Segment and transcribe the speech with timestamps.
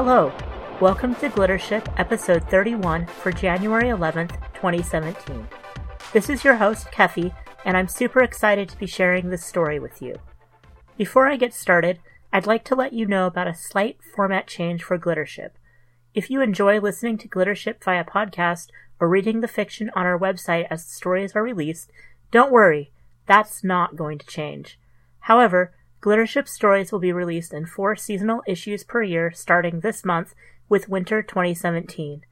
[0.00, 0.32] Hello,
[0.80, 5.48] welcome to Glittership episode 31 for January 11th, 2017.
[6.12, 10.00] This is your host, Keffy, and I'm super excited to be sharing this story with
[10.00, 10.14] you.
[10.96, 11.98] Before I get started,
[12.32, 15.50] I'd like to let you know about a slight format change for Glittership.
[16.14, 18.68] If you enjoy listening to Glittership via podcast
[19.00, 21.90] or reading the fiction on our website as the stories are released,
[22.30, 22.92] don't worry,
[23.26, 24.78] that's not going to change.
[25.22, 30.34] However, Glittership stories will be released in four seasonal issues per year starting this month
[30.68, 32.22] with winter 2017.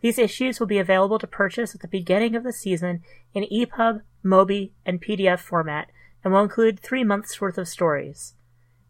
[0.00, 3.02] These issues will be available to purchase at the beginning of the season
[3.32, 5.90] in EPUB, MOBI, and PDF format
[6.22, 8.34] and will include three months worth of stories.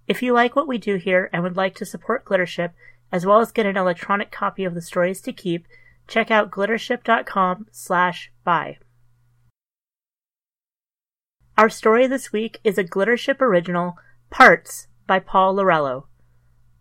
[0.06, 2.72] If you like what we do here and would like to support Glittership,
[3.12, 5.66] as well as get an electronic copy of the stories to keep,
[6.08, 8.78] check out glittership.com slash buy.
[11.56, 13.96] Our story this week is a Glittership original,
[14.34, 16.06] Parts, by Paul Lorello.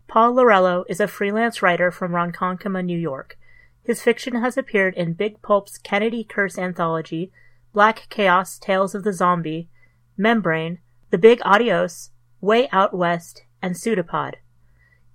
[0.08, 3.38] Paul Lorello is a freelance writer from Ronkonkoma, New York.
[3.84, 7.30] His fiction has appeared in Big Pulp's Kennedy Curse anthology,
[7.72, 9.68] Black Chaos Tales of the Zombie,
[10.16, 10.80] Membrane,
[11.10, 14.34] The Big Adios, Way Out West, and Pseudopod.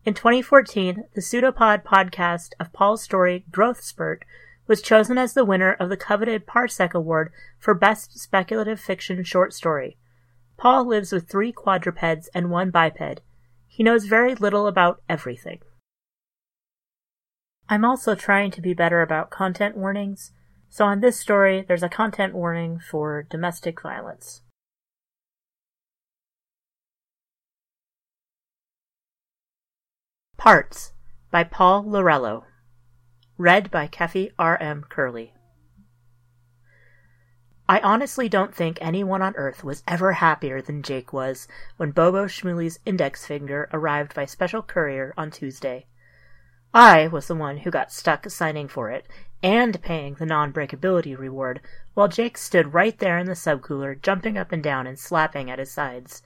[0.06, 4.24] In 2014, the Pseudopod podcast of Paul's story Growth Spurt
[4.66, 9.54] was chosen as the winner of the coveted Parsec Award for Best Speculative Fiction Short
[9.54, 9.98] Story.
[10.60, 13.22] Paul lives with three quadrupeds and one biped.
[13.66, 15.60] He knows very little about everything.
[17.70, 20.34] I'm also trying to be better about content warnings,
[20.70, 24.42] so on this story, there's a content warning for domestic violence.
[30.36, 30.92] Parts
[31.32, 32.44] by Paul Lorello.
[33.38, 34.58] Read by Keffy R.
[34.62, 34.84] M.
[34.90, 35.32] Kehrli.
[37.70, 41.48] I honestly don't think anyone on earth was ever happier than Jake was
[41.78, 45.86] when Bobo Schmooley's index finger arrived by special courier on Tuesday.
[46.74, 49.08] I was the one who got stuck signing for it
[49.44, 51.62] and paying the non breakability reward,
[51.94, 55.60] while Jake stood right there in the subcooler, jumping up and down and slapping at
[55.60, 56.24] his sides.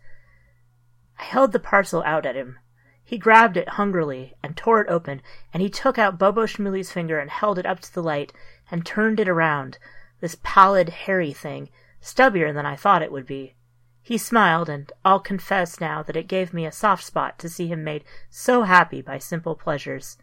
[1.20, 2.58] I held the parcel out at him,
[3.04, 5.22] he grabbed it hungrily and tore it open,
[5.54, 8.32] and he took out Bobo Schmooley's finger and held it up to the light
[8.72, 9.78] and turned it around,
[10.24, 11.68] this pallid, hairy thing,
[12.00, 13.56] stubbier than I thought it would be.
[14.02, 17.68] He smiled, and I'll confess now that it gave me a soft spot to see
[17.68, 20.18] him made so happy by simple pleasures.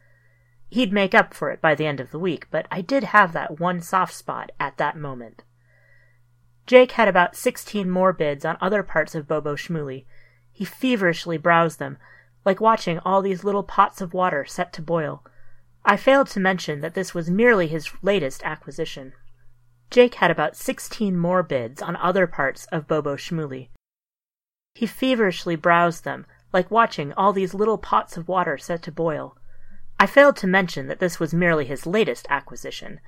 [0.71, 3.34] He'd make up for it by the end of the week, but I did have
[3.34, 5.44] that one soft spot at that moment.
[6.67, 10.06] Jake had about sixteen more bids on other parts of Bobo Schmooley.
[10.50, 11.99] He feverishly browsed them,
[12.47, 15.27] like watching all these little pots of water set to boil.
[15.84, 19.12] I failed to mention that this was merely his latest acquisition.
[19.90, 23.70] Jake had about sixteen more bids on other parts of Bobo Schmooley.
[24.74, 29.36] He feverishly browsed them, like watching all these little pots of water set to boil.
[29.98, 33.00] I failed to mention that this was merely his latest acquisition,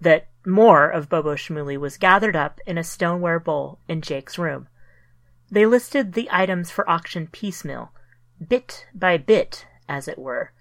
[0.00, 4.68] that more of Bobo Schmooley was gathered up in a stoneware bowl in Jake's room.
[5.50, 7.90] They listed the items for auction piecemeal,
[8.46, 10.52] bit by bit, as it were,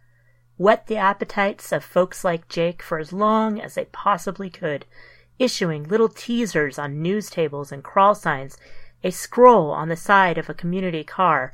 [0.57, 4.85] whet the appetites of folks like Jake for as long as they possibly could,
[5.39, 8.57] issuing little teasers on news tables and crawl signs,
[9.03, 11.53] a scroll on the side of a community car,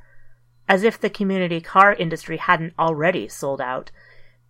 [0.68, 3.92] as if the community car industry hadn't already sold out.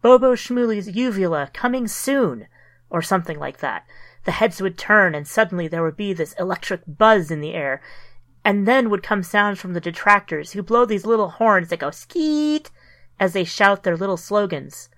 [0.02, 2.48] Bobo Schmooley's uvula coming soon,
[2.90, 3.86] or something like that.
[4.26, 7.82] The heads would turn, and suddenly there would be this electric buzz in the air,
[8.46, 11.92] and then would come sounds from the detractors who blow these little horns that go
[11.92, 12.70] skeet
[13.20, 14.90] as they shout their little slogans.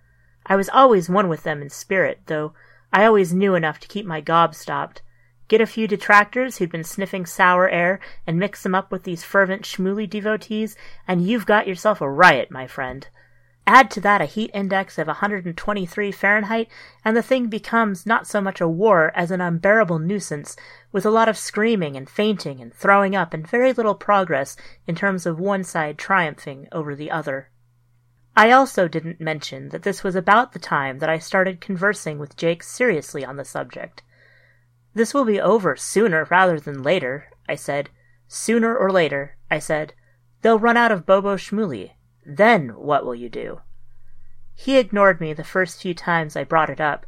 [0.45, 2.53] I was always one with them in spirit, though
[2.95, 5.01] I always knew enough to keep my gob stopped.
[5.49, 9.21] Get a few detractors who'd been sniffing sour air and mix them up with these
[9.21, 13.05] fervent Schmooley devotees, and you've got yourself a riot, my friend.
[13.67, 16.69] Add to that a heat index of 123 Fahrenheit,
[17.03, 20.55] and the thing becomes not so much a war as an unbearable nuisance,
[20.93, 24.55] with a lot of screaming and fainting and throwing up and very little progress
[24.87, 27.49] in terms of one side triumphing over the other.
[28.37, 32.35] I also didn't mention that this was about the time that I started conversing with
[32.35, 34.03] Jake seriously on the subject.
[34.93, 37.89] This will be over sooner rather than later, I said.
[38.27, 39.93] Sooner or later, I said.
[40.41, 41.91] They'll run out of Bobo Schmooley,
[42.25, 43.61] then what will you do?
[44.53, 47.05] He ignored me the first few times I brought it up.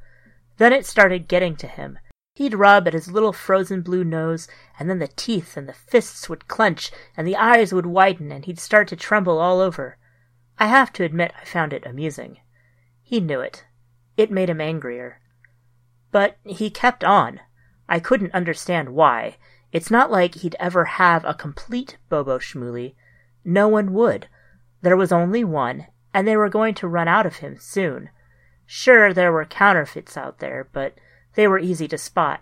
[0.58, 2.00] Then it started getting to him.
[2.36, 4.48] He'd rub at his little frozen blue nose,
[4.80, 8.46] and then the teeth and the fists would clench, and the eyes would widen, and
[8.46, 9.98] he'd start to tremble all over.
[10.60, 12.40] I have to admit I found it amusing.
[13.04, 13.66] He knew it.
[14.16, 15.22] It made him angrier.
[16.12, 17.40] But he kept on.
[17.88, 19.38] I couldn't understand why.
[19.72, 22.96] It's not like he'd ever have a complete Bobo Schmooley.
[23.46, 24.28] No one would.
[24.82, 28.10] There was only one, and they were going to run out of him soon.
[28.66, 30.96] Sure, there were counterfeits out there, but
[31.36, 32.42] they were easy to spot.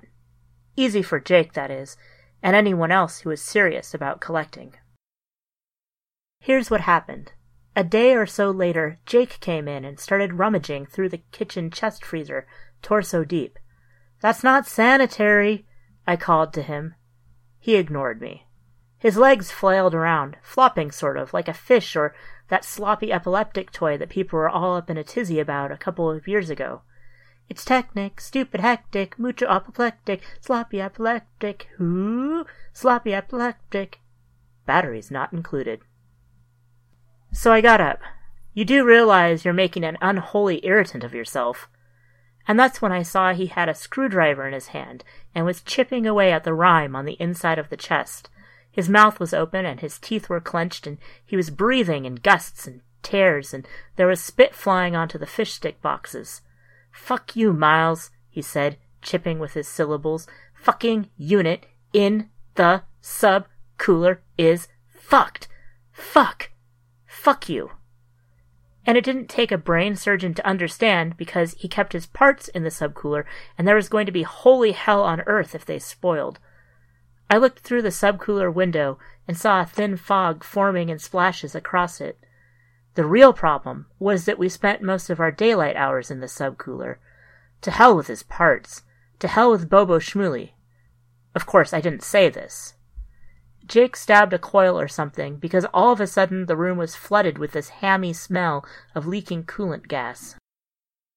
[0.76, 1.98] Easy for Jake, that is,
[2.42, 4.76] and anyone else who was serious about collecting.
[6.40, 7.34] Here's what happened.
[7.78, 12.06] A day or so later, Jake came in and started rummaging through the kitchen chest
[12.06, 12.48] freezer,
[12.82, 13.60] torso deep.
[14.22, 15.66] That's not sanitary,
[16.08, 16.96] I called to him.
[17.60, 18.48] He ignored me.
[18.98, 22.16] His legs flailed around, flopping sort of, like a fish or
[22.48, 26.10] that sloppy epileptic toy that people were all up in a tizzy about a couple
[26.10, 26.82] of years ago.
[27.50, 34.00] It's technic, stupid hectic, mucho apoplectic, sloppy epileptic, whoo, sloppy epileptic.
[34.66, 35.82] Batteries not included.
[37.36, 38.00] So I got up.
[38.54, 41.68] You do realize you're making an unholy irritant of yourself.
[42.48, 45.04] And that's when I saw he had a screwdriver in his hand
[45.36, 48.30] and was chipping away at the rime on the inside of the chest.
[48.72, 52.68] His mouth was open and his teeth were clenched and he was breathing in gusts
[52.68, 53.68] and tears and
[53.98, 56.42] there was spit flying onto the fish stick boxes.
[56.90, 60.26] Fuck you, Miles, he said, chipping with his syllables.
[60.54, 63.48] Fucking unit in the sub
[63.78, 65.50] cooler is fucked.
[65.92, 66.52] Fuck.
[67.26, 67.72] Fuck you.
[68.86, 72.62] And it didn't take a brain surgeon to understand because he kept his parts in
[72.62, 73.24] the subcooler
[73.58, 76.38] and there was going to be holy hell on earth if they spoiled.
[77.28, 82.00] I looked through the subcooler window and saw a thin fog forming in splashes across
[82.00, 82.20] it.
[82.94, 86.98] The real problem was that we spent most of our daylight hours in the subcooler.
[87.62, 88.84] To hell with his parts.
[89.18, 90.52] To hell with Bobo Schmooley.
[91.34, 92.75] Of course, I didn't say this.
[93.68, 97.38] Jake stabbed a coil or something because all of a sudden the room was flooded
[97.38, 100.36] with this hammy smell of leaking coolant gas.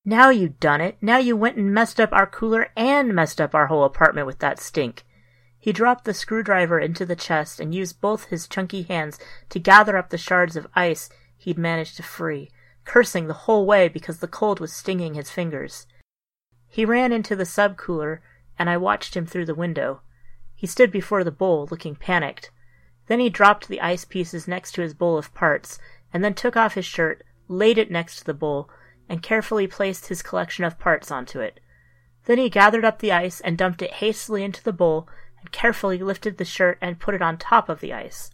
[0.05, 0.97] Now you done it.
[1.03, 4.39] Now you went and messed up our cooler and messed up our whole apartment with
[4.39, 5.05] that stink.
[5.59, 9.19] He dropped the screwdriver into the chest and used both his chunky hands
[9.51, 12.51] to gather up the shards of ice he'd managed to free,
[12.85, 15.87] cursing the whole way because the cold was stinging his fingers.
[16.69, 18.23] He ran into the sub cooler,
[18.59, 20.01] and I watched him through the window.
[20.59, 22.51] He stood before the bowl, looking panicked.
[23.07, 25.79] Then he dropped the ice pieces next to his bowl of parts,
[26.13, 28.69] and then took off his shirt, laid it next to the bowl,
[29.09, 31.61] and carefully placed his collection of parts onto it.
[32.25, 35.09] Then he gathered up the ice and dumped it hastily into the bowl,
[35.39, 38.33] and carefully lifted the shirt and put it on top of the ice.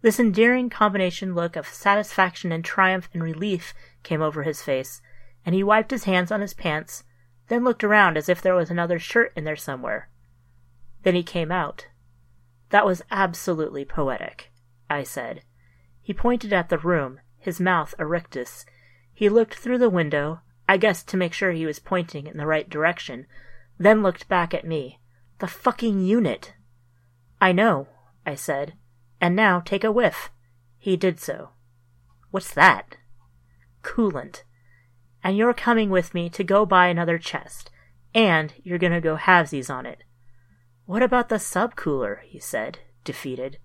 [0.00, 3.74] This endearing combination look of satisfaction and triumph and relief
[4.04, 5.02] came over his face,
[5.44, 7.02] and he wiped his hands on his pants,
[7.48, 10.08] then looked around as if there was another shirt in there somewhere.
[11.02, 11.88] Then he came out.
[12.70, 14.50] That was absolutely poetic,
[14.88, 15.42] I said.
[16.00, 18.64] He pointed at the room, his mouth a rictus.
[19.12, 22.46] He looked through the window, I guessed to make sure he was pointing in the
[22.46, 23.26] right direction,
[23.78, 25.00] then looked back at me.
[25.38, 26.54] The fucking unit!
[27.40, 27.88] I know,
[28.24, 28.74] I said.
[29.20, 30.30] And now take a whiff.
[30.78, 31.50] He did so.
[32.30, 32.96] What's that?
[33.82, 34.42] Coolant.
[35.22, 37.70] And you're coming with me to go buy another chest.
[38.14, 40.04] And you're gonna go halvesies on it.
[40.92, 42.20] What about the subcooler?
[42.20, 43.56] he said, defeated.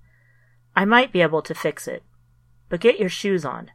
[0.77, 2.03] I might be able to fix it.
[2.69, 3.71] But get your shoes on.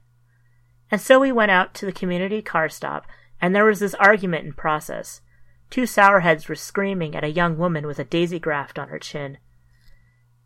[0.90, 3.06] And so we went out to the community car stop,
[3.42, 5.20] and there was this argument in process.
[5.68, 9.36] Two sourheads were screaming at a young woman with a daisy graft on her chin.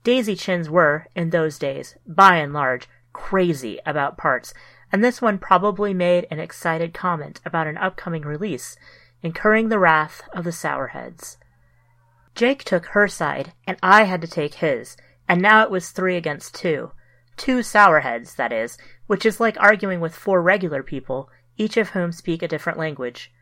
[0.03, 4.53] Daisy chins were, in those days, by and large, crazy about parts,
[4.91, 8.77] and this one probably made an excited comment about an upcoming release,
[9.23, 11.37] incurring the wrath of the sourheads.
[12.37, 16.17] Jake took her side, and I had to take his, and now it was three
[16.17, 16.93] against two.
[17.39, 18.77] Two sourheads, that is,
[19.07, 23.33] which is like arguing with four regular people, each of whom speak a different language.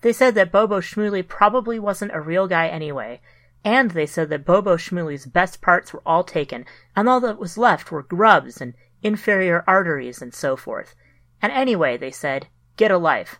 [0.00, 3.20] They said that Bobo Schmooley probably wasn't a real guy anyway,
[3.64, 6.64] and they said that Bobo Schmooley's best parts were all taken,
[6.96, 10.96] and all that was left were grubs and inferior arteries and so forth.
[11.40, 13.38] And anyway, they said, get a life.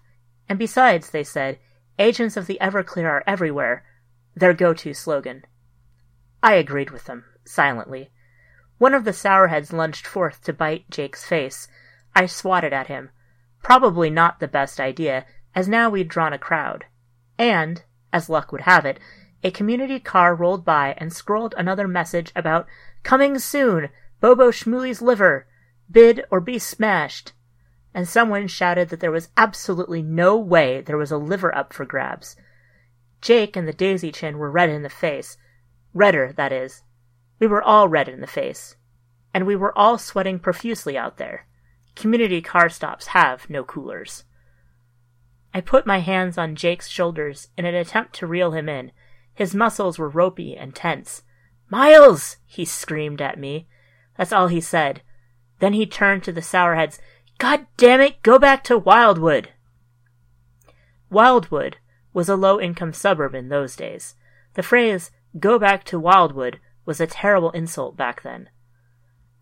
[0.49, 1.59] And besides, they said,
[1.99, 3.85] agents of the Everclear are everywhere,
[4.35, 5.45] their go-to slogan.
[6.43, 8.11] I agreed with them, silently.
[8.79, 11.69] One of the sourheads lunged forth to bite Jake's face.
[12.15, 13.11] I swatted at him.
[13.63, 15.25] Probably not the best idea,
[15.55, 16.87] as now we'd drawn a crowd.
[17.39, 18.99] And, as luck would have it,
[19.45, 22.67] a community car rolled by and scrolled another message about
[23.03, 23.89] coming soon,
[24.21, 25.47] Bobo Schmooley's liver,
[25.91, 27.33] bid or be smashed.
[27.95, 31.85] And someone shouted that there was absolutely no way there was a liver up for
[31.85, 32.37] grabs.
[33.23, 35.39] Jake and the daisy chin were red in the face.
[35.95, 36.83] Redder, that is.
[37.39, 38.77] We were all red in the face.
[39.33, 41.47] And we were all sweating profusely out there.
[41.95, 44.25] Community car stops have no coolers.
[45.55, 48.91] I put my hands on Jake's shoulders in an attempt to reel him in.
[49.35, 51.23] His muscles were ropey and tense.
[51.71, 52.39] Miles!
[52.45, 53.69] he screamed at me.
[54.19, 55.03] That's all he said.
[55.61, 56.99] Then he turned to the sourheads.
[57.39, 59.51] God damn it, go back to Wildwood!
[61.09, 61.77] Wildwood
[62.13, 64.15] was a low income suburb in those days.
[64.55, 68.49] The phrase, go back to Wildwood, was a terrible insult back then.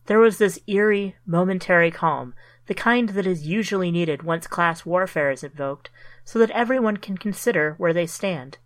[0.07, 2.35] There was this eerie, momentary calm,
[2.67, 5.91] the kind that is usually needed once class warfare is invoked,
[6.25, 8.59] so that everyone can consider where they stand.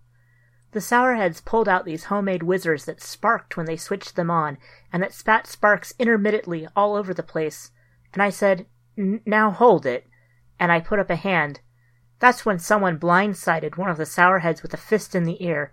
[0.73, 4.59] The Sourheads pulled out these homemade whizzers that sparked when they switched them on,
[4.93, 7.71] and that spat sparks intermittently all over the place,
[8.13, 10.07] and I said, Now hold it,
[10.59, 11.61] and I put up a hand.
[12.25, 15.71] That's when someone blindsided one of the Sourheads with a fist in the ear.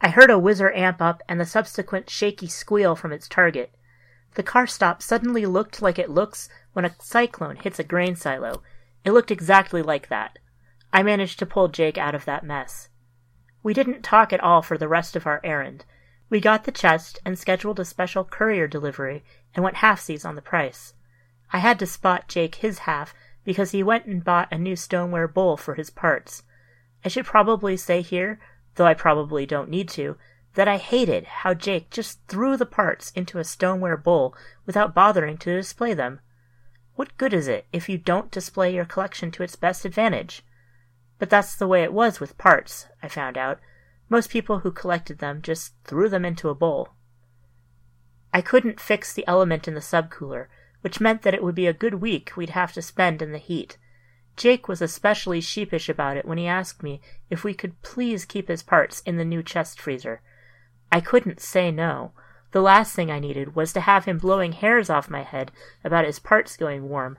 [0.00, 3.74] I heard a whizzer amp up and the subsequent shaky squeal from its target.
[4.32, 8.62] The car stop suddenly looked like it looks when a cyclone hits a grain silo.
[9.04, 10.38] It looked exactly like that.
[10.90, 12.88] I managed to pull Jake out of that mess.
[13.62, 15.84] We didn't talk at all for the rest of our errand.
[16.30, 19.22] We got the chest and scheduled a special courier delivery
[19.54, 20.94] and went halfsies on the price.
[21.52, 23.12] I had to spot Jake his half
[23.50, 26.44] because he went and bought a new stoneware bowl for his parts.
[27.04, 28.38] I should probably say here,
[28.76, 30.16] though I probably don't need to,
[30.54, 35.36] that I hated how Jake just threw the parts into a stoneware bowl without bothering
[35.38, 36.20] to display them.
[36.94, 40.44] What good is it if you don't display your collection to its best advantage?
[41.18, 43.58] But that's the way it was with parts, I found out.
[44.08, 46.90] Most people who collected them just threw them into a bowl.
[48.32, 50.46] I couldn't fix the element in the subcooler,
[50.80, 53.38] which meant that it would be a good week we'd have to spend in the
[53.38, 53.76] heat.
[54.36, 58.48] Jake was especially sheepish about it when he asked me if we could please keep
[58.48, 60.22] his parts in the new chest freezer.
[60.90, 62.12] I couldn't say no.
[62.52, 65.52] The last thing I needed was to have him blowing hairs off my head
[65.84, 67.18] about his parts going warm.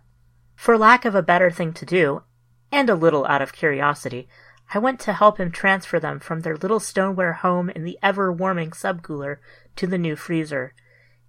[0.56, 2.24] For lack of a better thing to do,
[2.72, 4.28] and a little out of curiosity,
[4.74, 8.32] I went to help him transfer them from their little stoneware home in the ever
[8.32, 9.38] warming subcooler
[9.76, 10.74] to the new freezer.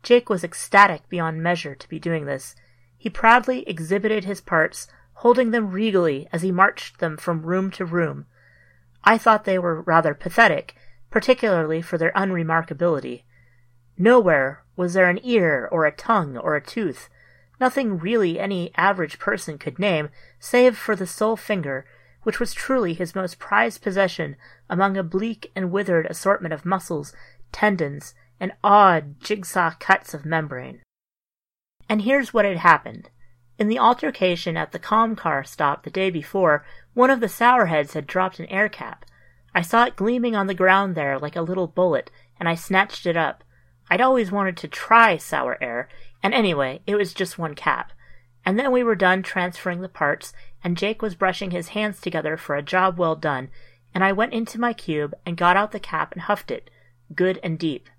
[0.03, 2.55] Jake was ecstatic beyond measure to be doing this.
[2.97, 7.85] He proudly exhibited his parts, holding them regally as he marched them from room to
[7.85, 8.27] room.
[9.05, 10.75] I thought they were rather pathetic,
[11.11, 13.23] particularly for their unremarkability.
[13.99, 17.09] Nowhere was there an ear or a tongue or a tooth,
[17.61, 20.09] nothing really any average person could name,
[20.41, 21.85] save for the sole finger,
[22.23, 24.37] which was truly his most prized possession
[24.69, 27.13] among a bleak and withered assortment of muscles,
[27.53, 30.83] tendons, and odd jigsaw cuts of membrane.
[31.89, 33.09] And here's what had happened.
[33.59, 37.93] In the altercation at the com car stop the day before, one of the sourheads
[37.93, 39.07] had dropped an air cap,
[39.55, 43.07] I saw it gleaming on the ground there like a little bullet, and I snatched
[43.07, 43.45] it up.
[43.91, 45.89] I'd always wanted to try sour air,
[46.23, 47.93] and anyway, it was just one cap.
[48.45, 50.33] And then we were done transferring the parts,
[50.65, 53.51] and Jake was brushing his hands together for a job well done,
[53.95, 56.71] and I went into my cube and got out the cap and huffed it,
[57.15, 57.91] good and deep.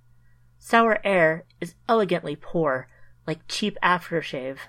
[0.65, 2.87] Sour air is elegantly poor,
[3.27, 4.59] like cheap aftershave.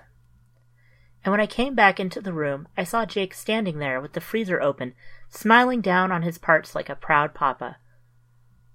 [1.23, 4.19] And when I came back into the room, I saw Jake standing there with the
[4.19, 4.93] freezer open,
[5.29, 7.77] smiling down on his parts like a proud papa.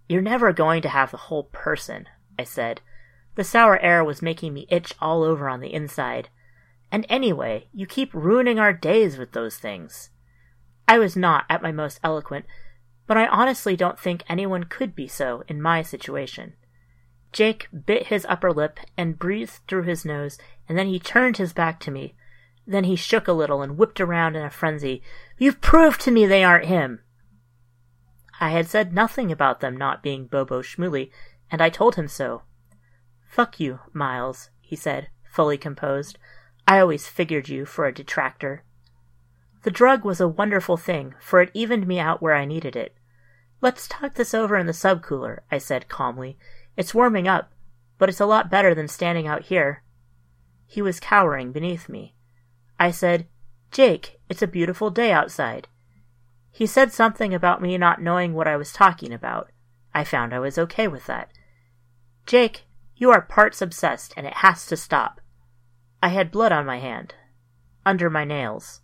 [0.08, 2.08] You're never going to have the whole person,
[2.38, 2.80] I said.
[3.34, 6.30] The sour air was making me itch all over on the inside.
[6.90, 10.08] And anyway, you keep ruining our days with those things.
[10.88, 12.46] I was not at my most eloquent,
[13.06, 16.54] but I honestly don't think anyone could be so in my situation.
[17.32, 21.52] Jake bit his upper lip and breathed through his nose, and then he turned his
[21.52, 22.14] back to me,
[22.66, 25.02] then he shook a little and whipped around in a frenzy.
[25.38, 27.00] You've proved to me they aren't him!
[28.40, 31.10] I had said nothing about them not being Bobo Schmooley,
[31.50, 32.42] and I told him so.
[33.28, 36.16] Fuck you, Miles, he said, fully composed.
[36.66, 38.64] I always figured you for a detractor.
[39.62, 42.94] The drug was a wonderful thing, for it evened me out where I needed it.
[43.60, 46.38] Let's talk this over in the subcooler, I said calmly.
[46.80, 47.52] It's warming up,
[47.98, 49.82] but it's a lot better than standing out here.
[50.66, 52.14] He was cowering beneath me.
[52.78, 53.26] I said,
[53.70, 55.68] Jake, it's a beautiful day outside.
[56.50, 59.50] He said something about me not knowing what I was talking about.
[59.92, 61.30] I found I was okay with that.
[62.24, 62.62] Jake,
[62.96, 65.20] you are parts obsessed, and it has to stop.
[66.02, 67.14] I had blood on my hand.
[67.84, 68.80] Under my nails.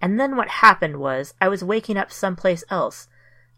[0.00, 3.08] And then what happened was I was waking up someplace else.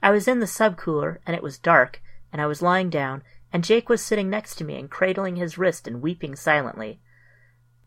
[0.02, 3.22] I was in the subcooler, and it was dark, and I was lying down,
[3.52, 7.00] and Jake was sitting next to me and cradling his wrist and weeping silently.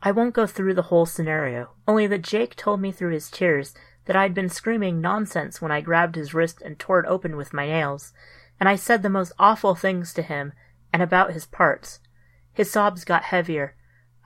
[0.01, 3.73] I won't go through the whole scenario, only that Jake told me through his tears
[4.05, 7.53] that I'd been screaming nonsense when I grabbed his wrist and tore it open with
[7.53, 8.11] my nails,
[8.59, 10.53] and I said the most awful things to him
[10.91, 11.99] and about his parts.
[12.51, 13.75] His sobs got heavier.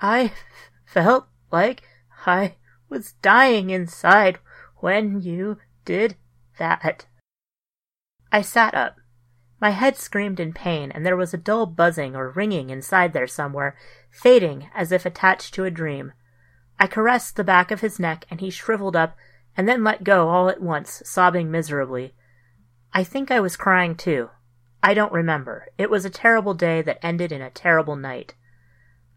[0.01, 0.33] I
[0.85, 1.83] felt like
[2.25, 2.55] I
[2.89, 4.39] was dying inside
[4.77, 6.15] when you did
[6.57, 7.05] that.
[8.31, 8.97] I sat up.
[9.59, 13.27] My head screamed in pain, and there was a dull buzzing or ringing inside there
[13.27, 13.75] somewhere,
[14.11, 16.13] fading as if attached to a dream.
[16.79, 19.17] I caressed the back of his neck, and he shriveled up
[19.57, 22.13] and then let go all at once, sobbing miserably.
[22.93, 24.29] I think I was crying too.
[24.83, 25.67] I don't remember.
[25.79, 28.35] It was a terrible day that ended in a terrible night.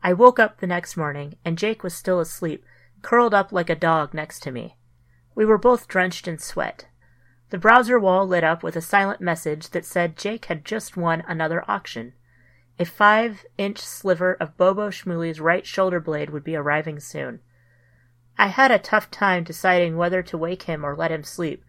[0.02, 2.64] I woke up the next morning, and Jake was still asleep,
[3.02, 4.78] curled up like a dog next to me.
[5.34, 6.86] We were both drenched in sweat.
[7.50, 11.24] The browser wall lit up with a silent message that said Jake had just won
[11.26, 12.12] another auction.
[12.78, 17.40] A five inch sliver of Bobo Schmooley's right shoulder blade would be arriving soon.
[18.38, 21.64] I had a tough time deciding whether to wake him or let him sleep,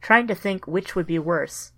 [0.00, 1.72] trying to think which would be worse.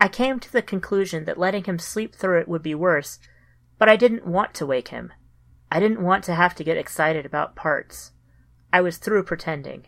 [0.00, 3.20] I came to the conclusion that letting him sleep through it would be worse,
[3.78, 5.12] but I didn't want to wake him.
[5.70, 8.12] I didn't want to have to get excited about parts.
[8.72, 9.86] I was through pretending.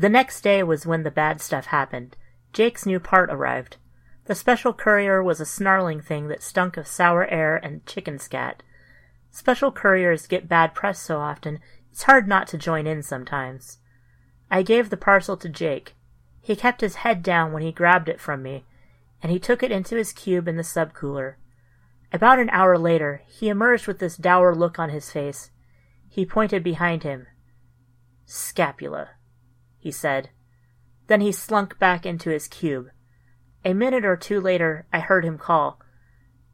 [0.00, 2.16] The next day was when the bad stuff happened.
[2.54, 3.76] Jake's new part arrived.
[4.24, 8.62] The special courier was a snarling thing that stunk of sour air and chicken scat.
[9.30, 11.60] Special couriers get bad press so often,
[11.92, 13.76] it's hard not to join in sometimes.
[14.50, 15.94] I gave the parcel to Jake.
[16.40, 18.64] He kept his head down when he grabbed it from me,
[19.22, 21.34] and he took it into his cube in the subcooler.
[22.10, 25.50] About an hour later, he emerged with this dour look on his face.
[26.08, 27.26] He pointed behind him.
[28.24, 29.10] Scapula,
[29.80, 30.30] he said.
[31.08, 32.90] Then he slunk back into his cube.
[33.64, 35.80] A minute or two later, I heard him call,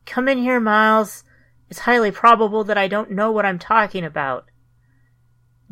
[0.07, 1.25] Come in here, Miles.
[1.69, 4.47] It's highly probable that I don't know what I'm talking about.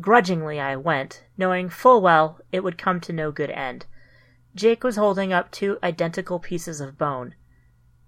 [0.01, 3.85] Grudgingly I went, knowing full well it would come to no good end.
[4.53, 7.35] Jake was holding up two identical pieces of bone.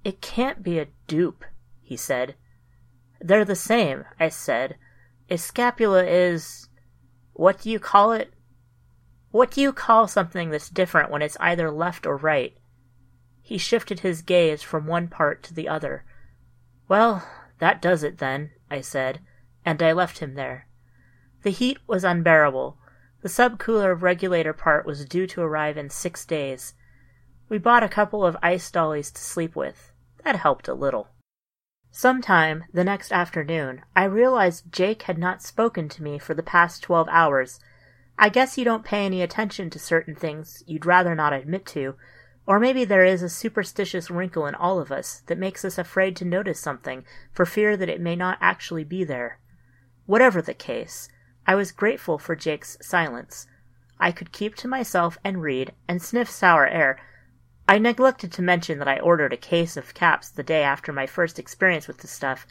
[0.04, 1.46] It can't be a dupe,
[1.82, 2.36] he said.
[3.20, 4.78] They're the same, I said.
[5.30, 6.70] A scapula is.
[7.34, 8.34] What do you call it?
[9.32, 12.58] What do you call something that's different when it's either left or right?
[13.42, 16.06] He shifted his gaze from one part to the other.
[16.88, 17.28] Well,
[17.60, 19.20] that does it then, I said,
[19.66, 20.68] and I left him there.
[21.44, 22.78] The heat was unbearable.
[23.22, 26.74] The subcooler regulator part was due to arrive in six days.
[27.50, 29.92] We bought a couple of ice dollies to sleep with.
[30.24, 31.10] That helped a little.
[31.92, 36.84] Sometime the next afternoon, I realized Jake had not spoken to me for the past
[36.84, 37.60] twelve hours.
[38.20, 41.96] I guess you don't pay any attention to certain things you'd rather not admit to,
[42.48, 46.16] or maybe there is a superstitious wrinkle in all of us that makes us afraid
[46.16, 49.40] to notice something for fear that it may not actually be there.
[50.08, 51.10] Whatever the case,
[51.46, 53.46] I was grateful for Jake's silence.
[54.00, 57.00] I could keep to myself and read and sniff sour air.
[57.68, 61.06] I neglected to mention that I ordered a case of caps the day after my
[61.06, 62.48] first experience with the stuff.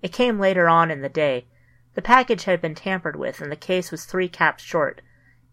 [0.00, 1.46] It came later on in the day.
[1.94, 5.00] The package had been tampered with, and the case was three caps short.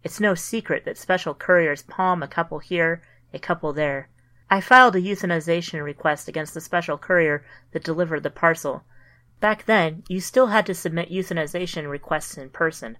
[0.05, 3.01] It's no secret that special couriers palm a couple here,
[3.33, 4.07] a couple there.
[4.51, 8.83] I filed a euthanization request against the special courier that delivered the parcel.
[9.39, 12.99] Back then, you still had to submit euthanization requests in person.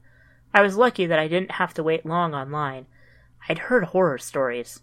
[0.52, 2.88] I was lucky that I didn't have to wait long online.
[3.48, 4.82] I'd heard horror stories.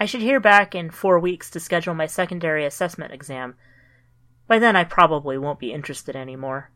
[0.00, 3.56] I should hear back in four weeks to schedule my secondary assessment exam.
[4.46, 6.70] By then, I probably won't be interested anymore.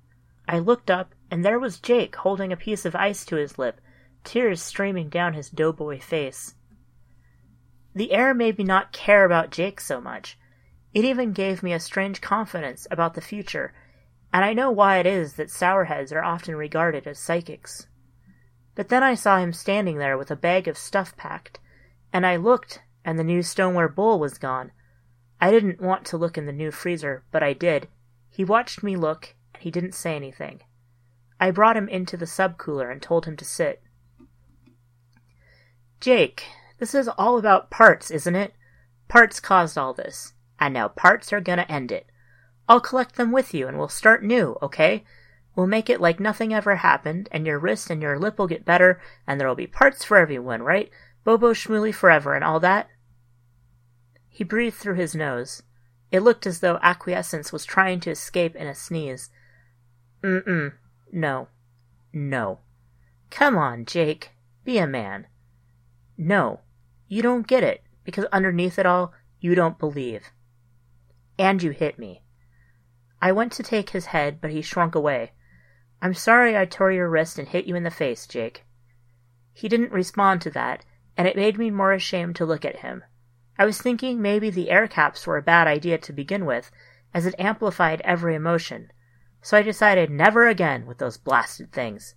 [0.46, 3.80] I looked up, and there was Jake holding a piece of ice to his lip,
[4.26, 6.54] tears streaming down his doughboy face.
[7.94, 10.36] The air made me not care about Jake so much.
[10.92, 13.72] It even gave me a strange confidence about the future
[14.36, 17.86] and I know why it is that sourheads are often regarded as psychics.
[18.74, 21.58] But then I saw him standing there with a bag of stuff packed,
[22.12, 24.72] and I looked, and the new stoneware bowl was gone.
[25.40, 27.88] I didn't want to look in the new freezer, but I did.
[28.28, 30.60] He watched me look, and he didn't say anything.
[31.40, 33.82] I brought him into the subcooler and told him to sit.
[36.00, 36.44] Jake,
[36.78, 38.54] this is all about parts, isn't it?
[39.08, 42.06] Parts caused all this, and now parts are gonna end it.
[42.68, 45.04] I'll collect them with you and we'll start new, okay?
[45.54, 48.64] We'll make it like nothing ever happened, and your wrist and your lip will get
[48.64, 50.90] better, and there'll be parts for everyone, right?
[51.24, 52.88] Bobo Schmooley forever and all that?
[54.28, 55.62] He breathed through his nose.
[56.12, 59.30] It looked as though acquiescence was trying to escape in a sneeze.
[60.22, 60.74] Mm-mm.
[61.10, 61.48] No.
[62.12, 62.60] No.
[63.30, 64.32] Come on, Jake.
[64.64, 65.26] Be a man.
[66.18, 66.60] No.
[67.08, 70.30] You don't get it, because underneath it all, you don't believe.
[71.38, 72.22] And you hit me.
[73.20, 75.32] I went to take his head, but he shrunk away.
[76.02, 78.64] I'm sorry I tore your wrist and hit you in the face, Jake.
[79.52, 80.84] He didn't respond to that,
[81.16, 83.04] and it made me more ashamed to look at him.
[83.58, 86.70] I was thinking maybe the air caps were a bad idea to begin with,
[87.14, 88.90] as it amplified every emotion.
[89.40, 92.14] So I decided never again with those blasted things.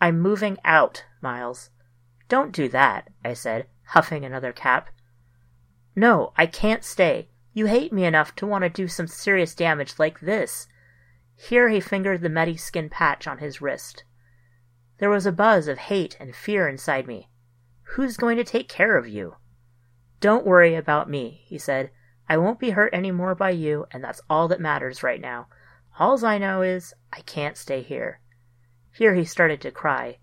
[0.00, 1.70] I'm moving out, Miles.
[2.30, 4.88] Don't do that, I said, huffing another cap.
[5.96, 7.28] No, I can't stay.
[7.52, 10.68] You hate me enough to want to do some serious damage like this.
[11.34, 14.04] Here he fingered the muddy skin patch on his wrist.
[14.98, 17.28] There was a buzz of hate and fear inside me.
[17.94, 19.34] Who's going to take care of you?
[20.20, 21.90] Don't worry about me, he said.
[22.28, 25.48] I won't be hurt any more by you, and that's all that matters right now.
[25.98, 28.20] Alls I know is I can't stay here.
[28.92, 30.18] Here he started to cry.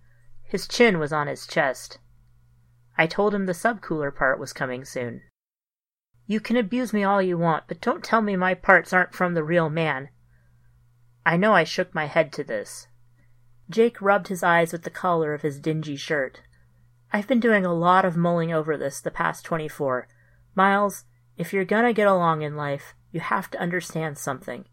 [0.47, 1.99] His chin was on his chest.
[2.97, 5.21] I told him the subcooler part was coming soon.
[6.25, 9.33] You can abuse me all you want, but don't tell me my parts aren't from
[9.33, 10.09] the real man.
[11.25, 12.87] I know I shook my head to this.
[13.69, 16.41] Jake rubbed his eyes with the collar of his dingy shirt.
[17.11, 20.07] I've been doing a lot of mulling over this the past 24.
[20.55, 21.03] Miles,
[21.37, 24.65] if you're gonna get along in life, you have to understand something.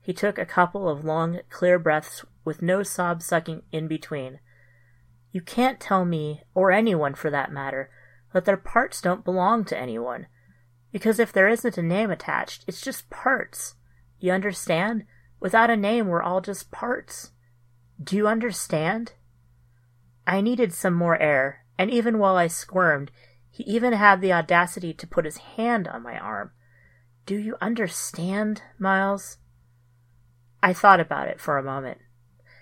[0.00, 4.40] He took a couple of long, clear breaths with no sob sucking in between.
[5.30, 7.90] You can't tell me, or anyone for that matter,
[8.32, 10.26] that their parts don't belong to anyone.
[10.92, 13.74] Because if there isn't a name attached, it's just parts.
[14.18, 15.04] You understand?
[15.40, 17.32] Without a name, we're all just parts.
[18.02, 19.12] Do you understand?
[20.26, 23.10] I needed some more air, and even while I squirmed,
[23.50, 26.52] he even had the audacity to put his hand on my arm.
[27.26, 29.38] Do you understand, Miles?
[30.62, 31.98] I thought about it for a moment.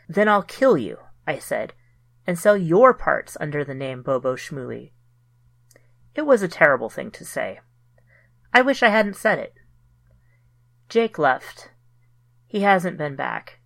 [0.09, 1.72] Then I'll kill you, I said,
[2.27, 4.91] and sell your parts under the name Bobo Schmooley.
[6.15, 7.61] It was a terrible thing to say.
[8.53, 9.55] I wish I hadn't said it.
[10.89, 11.71] Jake left.
[12.47, 13.61] He hasn't been back.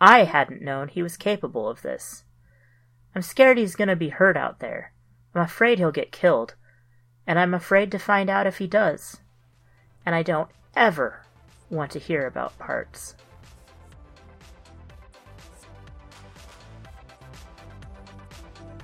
[0.00, 2.24] I hadn't known he was capable of this.
[3.14, 4.92] I'm scared he's going to be hurt out there.
[5.34, 6.56] I'm afraid he'll get killed,
[7.26, 9.20] and I'm afraid to find out if he does.
[10.04, 11.22] And I don't ever
[11.70, 13.14] want to hear about parts.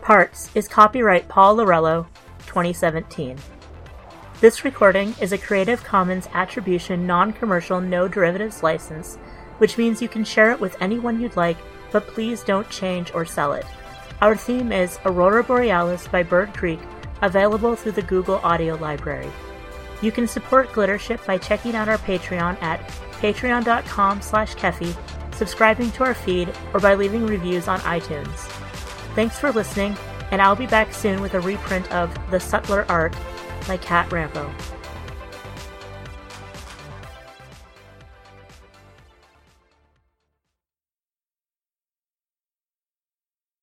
[0.09, 2.07] Parts is copyright Paul Lorello,
[2.47, 3.37] 2017.
[4.41, 9.17] This recording is a Creative Commons Attribution Non Commercial No Derivatives license,
[9.59, 11.59] which means you can share it with anyone you'd like,
[11.93, 13.67] but please don't change or sell it.
[14.23, 16.81] Our theme is Aurora Borealis by Bird Creek,
[17.21, 19.31] available through the Google Audio Library.
[20.01, 22.81] You can support Glittership by checking out our Patreon at
[23.21, 24.97] patreon.com slash Keffy,
[25.35, 28.58] subscribing to our feed, or by leaving reviews on iTunes.
[29.19, 29.97] Thanks for listening,
[30.31, 33.17] and I'll be back soon with a reprint of The Subtler Art
[33.67, 34.49] by Cat Rambo.